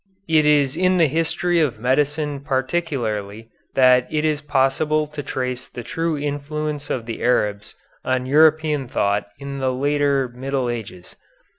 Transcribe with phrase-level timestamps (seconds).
[0.27, 5.83] It is in the history of medicine particularly that it is possible to trace the
[5.83, 11.17] true influence of the Arabs on European thought in the later Middle Ages.